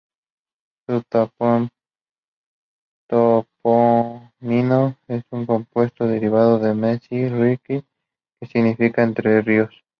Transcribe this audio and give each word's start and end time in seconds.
Su 0.87 1.03
topónimo 3.07 4.95
es 5.07 5.23
un 5.29 5.45
compuesto 5.45 6.07
derivado 6.07 6.57
de 6.57 6.73
"mezi-říčí", 6.73 7.83
que 8.39 8.47
significa 8.47 9.03
"entre 9.03 9.43
ríos". 9.43 9.83